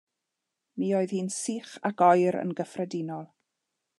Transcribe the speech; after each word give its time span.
Mi 0.83 0.87
oedd 0.99 1.13
hi'n 1.17 1.29
sych 1.35 1.75
ac 1.91 2.03
oer 2.07 2.39
yn 2.41 2.57
gyffredinol. 2.61 3.31